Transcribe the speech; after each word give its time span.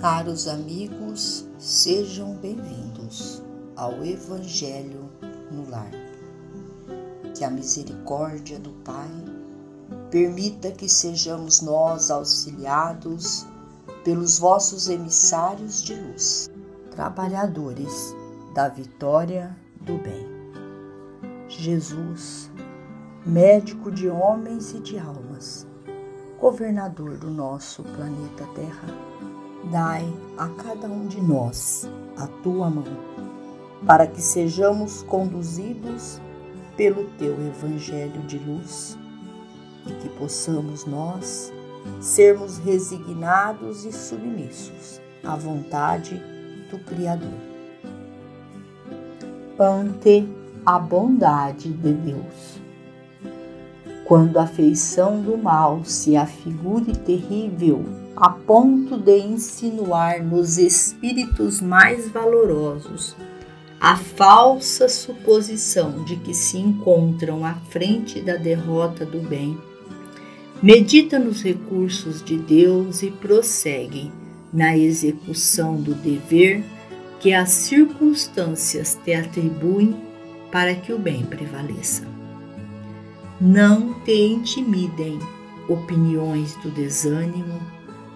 Caros 0.00 0.48
amigos, 0.48 1.46
sejam 1.58 2.32
bem-vindos 2.36 3.42
ao 3.76 4.02
Evangelho 4.02 5.10
no 5.50 5.68
Lar. 5.68 5.90
Que 7.36 7.44
a 7.44 7.50
misericórdia 7.50 8.58
do 8.58 8.70
Pai 8.82 9.10
permita 10.10 10.70
que 10.70 10.88
sejamos 10.88 11.60
nós 11.60 12.10
auxiliados 12.10 13.46
pelos 14.02 14.38
vossos 14.38 14.88
emissários 14.88 15.82
de 15.82 15.94
luz, 15.94 16.50
trabalhadores 16.92 18.16
da 18.54 18.68
vitória 18.70 19.54
do 19.82 19.98
bem. 19.98 20.26
Jesus, 21.46 22.50
médico 23.26 23.90
de 23.90 24.08
homens 24.08 24.72
e 24.72 24.80
de 24.80 24.98
almas, 24.98 25.66
governador 26.38 27.18
do 27.18 27.28
nosso 27.28 27.82
planeta 27.82 28.46
Terra, 28.54 29.10
dai 29.64 30.06
a 30.38 30.48
cada 30.48 30.86
um 30.86 31.06
de 31.06 31.20
nós 31.20 31.88
a 32.16 32.26
tua 32.26 32.70
mão, 32.70 32.84
para 33.86 34.06
que 34.06 34.20
sejamos 34.20 35.02
conduzidos 35.02 36.20
pelo 36.76 37.04
teu 37.18 37.32
evangelho 37.46 38.20
de 38.22 38.38
luz 38.38 38.96
e 39.86 39.92
que 39.94 40.08
possamos 40.10 40.84
nós 40.86 41.52
sermos 42.00 42.58
resignados 42.58 43.84
e 43.84 43.92
submissos 43.92 45.00
à 45.24 45.34
vontade 45.36 46.20
do 46.70 46.78
Criador. 46.78 47.28
Ante 49.58 50.26
a 50.64 50.78
bondade 50.78 51.70
de 51.72 51.92
Deus 51.92 52.60
quando 54.10 54.38
a 54.38 54.46
feição 54.46 55.22
do 55.22 55.38
mal 55.38 55.84
se 55.84 56.16
afigure 56.16 56.96
terrível 56.96 57.84
a 58.20 58.28
ponto 58.28 58.98
de 58.98 59.16
insinuar 59.18 60.22
nos 60.22 60.58
espíritos 60.58 61.58
mais 61.58 62.06
valorosos 62.10 63.16
a 63.80 63.96
falsa 63.96 64.90
suposição 64.90 66.04
de 66.04 66.16
que 66.16 66.34
se 66.34 66.58
encontram 66.58 67.46
à 67.46 67.54
frente 67.54 68.20
da 68.20 68.36
derrota 68.36 69.06
do 69.06 69.20
bem, 69.26 69.56
medita 70.62 71.18
nos 71.18 71.42
recursos 71.42 72.22
de 72.22 72.36
Deus 72.36 73.02
e 73.02 73.10
prossegue 73.10 74.12
na 74.52 74.76
execução 74.76 75.76
do 75.76 75.94
dever 75.94 76.62
que 77.20 77.32
as 77.32 77.48
circunstâncias 77.48 78.98
te 79.02 79.14
atribuem 79.14 79.96
para 80.52 80.74
que 80.74 80.92
o 80.92 80.98
bem 80.98 81.24
prevaleça. 81.24 82.06
Não 83.40 83.94
te 84.00 84.12
intimidem 84.12 85.18
opiniões 85.66 86.54
do 86.56 86.70
desânimo, 86.70 87.60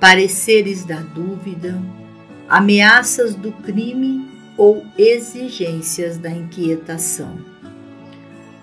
pareceres 0.00 0.84
da 0.84 1.00
dúvida, 1.00 1.80
ameaças 2.48 3.34
do 3.34 3.52
crime 3.52 4.28
ou 4.56 4.84
exigências 4.96 6.18
da 6.18 6.30
inquietação. 6.30 7.38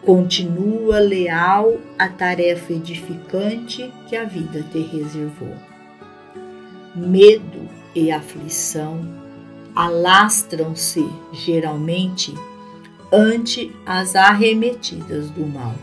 Continua 0.01 0.99
leal 0.99 1.77
à 1.97 2.09
tarefa 2.09 2.73
edificante 2.73 3.91
que 4.07 4.15
a 4.15 4.25
vida 4.25 4.63
te 4.71 4.79
reservou. 4.79 5.55
Medo 6.95 7.69
e 7.95 8.11
aflição 8.11 9.01
alastram-se 9.75 11.03
geralmente 11.31 12.33
ante 13.11 13.71
as 13.85 14.15
arremetidas 14.15 15.29
do 15.29 15.45
mal. 15.47 15.75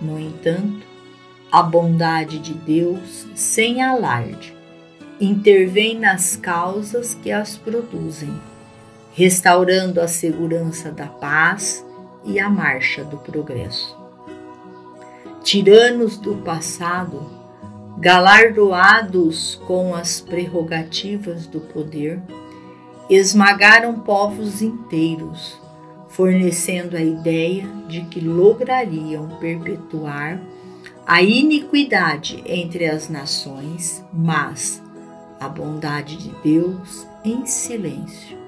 No 0.00 0.18
entanto, 0.18 0.91
a 1.52 1.62
bondade 1.62 2.38
de 2.38 2.54
Deus, 2.54 3.26
sem 3.34 3.82
alarde, 3.82 4.56
intervém 5.20 5.98
nas 5.98 6.34
causas 6.34 7.14
que 7.14 7.30
as 7.30 7.58
produzem, 7.58 8.32
restaurando 9.12 10.00
a 10.00 10.08
segurança 10.08 10.90
da 10.90 11.06
paz 11.06 11.86
e 12.24 12.40
a 12.40 12.48
marcha 12.48 13.04
do 13.04 13.18
progresso. 13.18 13.94
Tiranos 15.44 16.16
do 16.16 16.36
passado, 16.36 17.30
galardoados 17.98 19.60
com 19.66 19.94
as 19.94 20.22
prerrogativas 20.22 21.46
do 21.46 21.60
poder, 21.60 22.18
esmagaram 23.10 24.00
povos 24.00 24.62
inteiros 24.62 25.60
fornecendo 26.12 26.94
a 26.94 27.00
ideia 27.00 27.66
de 27.88 28.02
que 28.02 28.20
lograriam 28.20 29.28
perpetuar 29.40 30.38
a 31.06 31.20
iniquidade 31.20 32.42
entre 32.46 32.86
as 32.86 33.08
nações, 33.08 34.04
mas 34.12 34.82
a 35.40 35.48
bondade 35.48 36.16
de 36.16 36.30
Deus, 36.42 37.06
em 37.24 37.44
silêncio, 37.44 38.38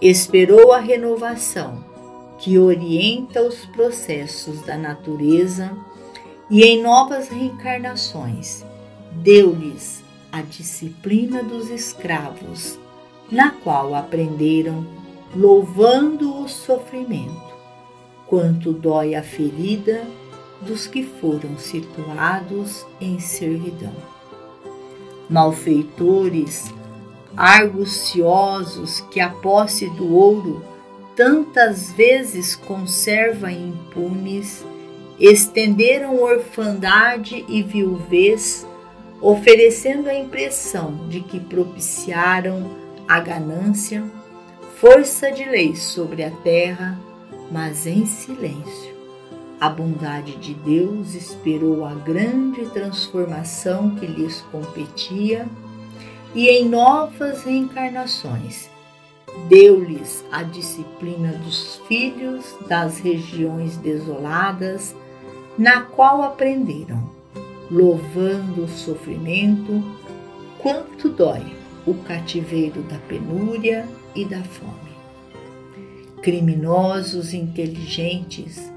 esperou 0.00 0.72
a 0.72 0.78
renovação 0.78 1.84
que 2.38 2.58
orienta 2.58 3.40
os 3.40 3.64
processos 3.66 4.60
da 4.62 4.76
natureza 4.76 5.70
e, 6.50 6.64
em 6.64 6.82
novas 6.82 7.28
reencarnações, 7.28 8.64
deu-lhes 9.12 10.02
a 10.32 10.42
disciplina 10.42 11.42
dos 11.42 11.70
escravos, 11.70 12.78
na 13.30 13.50
qual 13.50 13.94
aprenderam 13.94 14.84
louvando 15.36 16.42
o 16.42 16.48
sofrimento, 16.48 17.54
quanto 18.26 18.72
dói 18.72 19.14
a 19.14 19.22
ferida 19.22 20.04
dos 20.66 20.86
que 20.86 21.02
foram 21.02 21.58
situados 21.58 22.86
em 23.00 23.18
servidão. 23.18 23.94
Malfeitores, 25.28 26.72
arguciosos 27.36 29.00
que 29.10 29.20
a 29.20 29.30
posse 29.30 29.88
do 29.90 30.14
ouro 30.14 30.62
tantas 31.16 31.92
vezes 31.92 32.56
conserva 32.56 33.50
impunes, 33.50 34.64
estenderam 35.18 36.20
orfandade 36.20 37.44
e 37.48 37.62
viuvez, 37.62 38.66
oferecendo 39.20 40.08
a 40.08 40.14
impressão 40.14 41.08
de 41.08 41.20
que 41.20 41.38
propiciaram 41.38 42.70
a 43.06 43.20
ganância 43.20 44.02
força 44.82 45.30
de 45.30 45.44
lei 45.44 45.76
sobre 45.76 46.24
a 46.24 46.30
terra, 46.30 46.98
mas 47.52 47.86
em 47.86 48.04
silêncio. 48.04 48.91
A 49.62 49.68
bondade 49.68 50.38
de 50.38 50.54
Deus 50.54 51.14
esperou 51.14 51.84
a 51.84 51.94
grande 51.94 52.66
transformação 52.70 53.94
que 53.94 54.04
lhes 54.04 54.40
competia 54.50 55.46
e 56.34 56.48
em 56.48 56.68
novas 56.68 57.44
reencarnações 57.44 58.68
deu-lhes 59.48 60.24
a 60.32 60.42
disciplina 60.42 61.30
dos 61.44 61.76
filhos 61.86 62.56
das 62.66 62.98
regiões 62.98 63.76
desoladas, 63.76 64.96
na 65.56 65.82
qual 65.82 66.22
aprenderam, 66.22 67.08
louvando 67.70 68.64
o 68.64 68.68
sofrimento, 68.68 69.80
quanto 70.58 71.08
dói 71.08 71.54
o 71.86 71.94
cativeiro 71.94 72.82
da 72.82 72.98
penúria 73.06 73.88
e 74.12 74.24
da 74.24 74.42
fome. 74.42 74.90
Criminosos 76.20 77.32
inteligentes, 77.32 78.72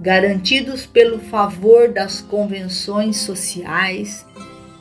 garantidos 0.00 0.86
pelo 0.86 1.18
favor 1.18 1.88
das 1.92 2.20
convenções 2.20 3.18
sociais, 3.18 4.26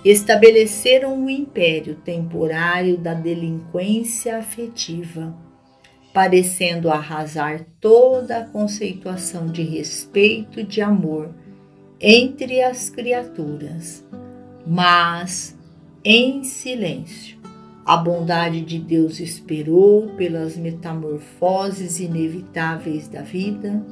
estabeleceram 0.03 1.25
o 1.25 1.29
império 1.29 1.95
temporário 1.95 2.97
da 2.97 3.13
delinquência 3.13 4.37
afetiva, 4.37 5.33
parecendo 6.13 6.89
arrasar 6.89 7.65
toda 7.79 8.39
a 8.39 8.45
conceituação 8.45 9.47
de 9.47 9.63
respeito 9.63 10.59
e 10.59 10.63
de 10.63 10.81
amor 10.81 11.33
entre 11.99 12.61
as 12.61 12.89
criaturas, 12.89 14.05
mas 14.67 15.57
em 16.03 16.43
silêncio. 16.43 17.41
A 17.85 17.97
bondade 17.97 18.61
de 18.61 18.79
Deus 18.79 19.19
esperou 19.19 20.07
pelas 20.15 20.55
metamorfoses 20.55 21.99
inevitáveis 21.99 23.07
da 23.09 23.21
vida 23.21 23.83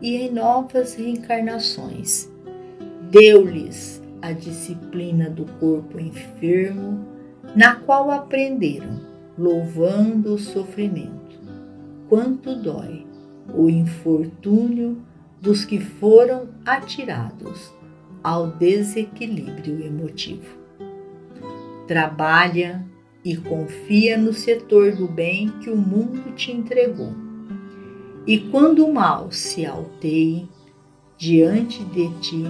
e 0.00 0.16
em 0.16 0.30
novas 0.32 0.94
reencarnações 0.94 2.30
deu-lhes 3.10 4.02
a 4.20 4.32
disciplina 4.32 5.30
do 5.30 5.46
corpo 5.58 5.98
enfermo, 5.98 7.06
na 7.54 7.76
qual 7.76 8.10
aprenderam, 8.10 9.00
louvando 9.36 10.34
o 10.34 10.38
sofrimento, 10.38 11.38
quanto 12.08 12.54
dói 12.54 13.06
o 13.54 13.70
infortúnio 13.70 14.98
dos 15.40 15.64
que 15.64 15.80
foram 15.80 16.48
atirados 16.64 17.72
ao 18.22 18.48
desequilíbrio 18.48 19.80
emotivo. 19.84 20.58
Trabalha 21.86 22.84
e 23.24 23.36
confia 23.36 24.18
no 24.18 24.32
setor 24.32 24.92
do 24.92 25.06
bem 25.06 25.48
que 25.60 25.70
o 25.70 25.76
mundo 25.76 26.34
te 26.34 26.52
entregou. 26.52 27.27
E 28.28 28.38
quando 28.38 28.84
o 28.84 28.92
mal 28.92 29.32
se 29.32 29.64
alteie 29.64 30.46
diante 31.16 31.82
de 31.82 32.10
ti, 32.20 32.44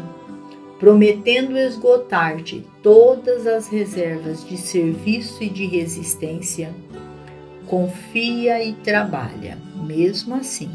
prometendo 0.80 1.56
esgotar-te 1.56 2.66
todas 2.82 3.46
as 3.46 3.68
reservas 3.68 4.44
de 4.44 4.56
serviço 4.56 5.40
e 5.40 5.48
de 5.48 5.66
resistência, 5.66 6.74
confia 7.68 8.60
e 8.64 8.72
trabalha, 8.72 9.56
mesmo 9.86 10.34
assim, 10.34 10.68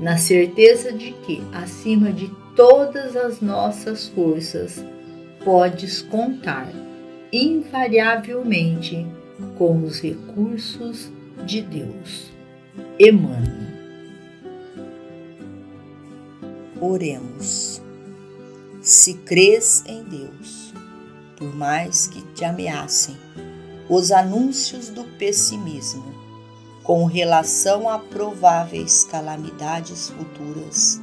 na 0.00 0.16
certeza 0.16 0.90
de 0.90 1.12
que, 1.26 1.42
acima 1.52 2.10
de 2.10 2.30
todas 2.56 3.14
as 3.16 3.42
nossas 3.42 4.08
forças, 4.08 4.82
podes 5.44 6.00
contar 6.00 6.72
invariavelmente 7.30 9.06
com 9.58 9.84
os 9.84 10.00
recursos 10.00 11.12
de 11.44 11.60
Deus. 11.60 12.30
Emmanuel. 12.98 13.73
Oremos. 16.86 17.80
Se 18.82 19.14
crês 19.14 19.82
em 19.86 20.04
Deus, 20.04 20.74
por 21.34 21.56
mais 21.56 22.06
que 22.06 22.20
te 22.34 22.44
ameacem 22.44 23.16
os 23.88 24.12
anúncios 24.12 24.90
do 24.90 25.02
pessimismo 25.16 26.04
com 26.82 27.06
relação 27.06 27.88
a 27.88 27.98
prováveis 27.98 29.02
calamidades 29.04 30.10
futuras, 30.10 31.00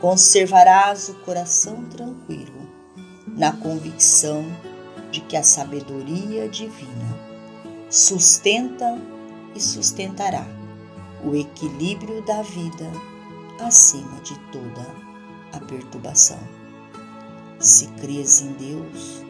conservarás 0.00 1.10
o 1.10 1.14
coração 1.16 1.84
tranquilo 1.84 2.66
na 3.26 3.52
convicção 3.52 4.42
de 5.10 5.20
que 5.20 5.36
a 5.36 5.42
sabedoria 5.42 6.48
divina 6.48 7.18
sustenta 7.90 8.98
e 9.54 9.60
sustentará 9.60 10.46
o 11.22 11.36
equilíbrio 11.36 12.24
da 12.24 12.40
vida 12.40 12.90
acima 13.60 14.20
de 14.22 14.38
toda 14.50 14.86
a 15.52 15.60
perturbação. 15.60 16.38
Se 17.58 17.86
crês 18.00 18.42
em 18.42 18.52
Deus, 18.52 19.24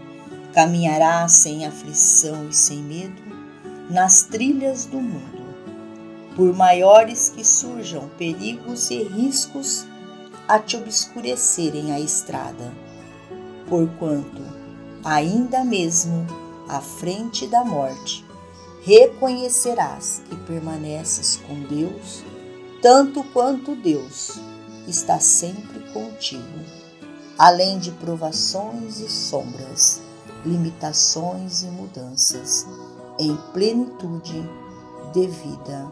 caminharás 0.53 1.33
sem 1.33 1.67
aflição 1.67 2.49
e 2.49 2.53
sem 2.53 2.79
medo 2.83 3.23
nas 3.91 4.23
trilhas 4.23 4.87
do 4.87 5.01
mundo, 5.01 5.45
por 6.35 6.53
maiores 6.55 7.29
que 7.29 7.45
surjam 7.45 8.09
perigos 8.19 8.91
e 8.91 9.03
riscos 9.03 9.87
a 10.49 10.59
te 10.59 10.77
obscurecerem 10.77 11.93
a 11.93 12.01
estrada, 12.01 12.73
porquanto, 13.69 14.43
ainda 15.05 15.65
mesmo 15.65 16.27
à 16.69 16.81
frente 16.81 17.47
da 17.47 17.65
morte, 17.65 18.25
reconhecerás 18.83 20.23
que 20.29 20.37
permaneces 20.37 21.41
com 21.47 21.61
Deus, 21.63 22.23
tanto 22.85 23.25
quanto 23.25 23.75
Deus 23.75 24.39
está 24.87 25.19
sempre 25.19 25.81
contigo, 25.91 26.61
além 27.39 27.79
de 27.79 27.91
provações 27.93 29.01
e 29.01 29.09
sombras, 29.09 30.03
limitações 30.45 31.63
e 31.63 31.69
mudanças, 31.69 32.67
em 33.19 33.35
plenitude 33.55 34.47
de 35.15 35.27
vida 35.27 35.91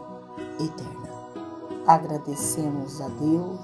eterna. 0.59 1.09
Agradecemos 1.87 3.01
a 3.01 3.07
Deus, 3.07 3.59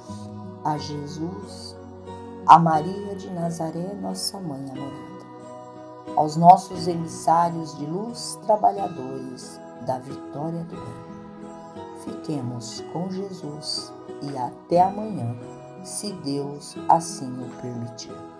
a 0.65 0.75
Jesus, 0.79 1.75
a 2.47 2.57
Maria 2.57 3.15
de 3.15 3.29
Nazaré, 3.29 3.93
nossa 4.01 4.39
mãe 4.39 4.71
amorada 4.71 5.19
aos 6.15 6.35
nossos 6.35 6.87
emissários 6.87 7.77
de 7.77 7.85
luz, 7.85 8.39
trabalhadores 8.47 9.61
da 9.85 9.99
vitória 9.99 10.63
do 10.63 10.75
bem. 10.75 11.08
Fiquemos 12.04 12.81
com 12.94 13.10
Jesus 13.10 13.94
e 14.22 14.38
até 14.38 14.81
amanhã, 14.81 15.36
se 15.84 16.13
Deus 16.13 16.75
assim 16.88 17.31
o 17.42 17.62
permitir. 17.62 18.38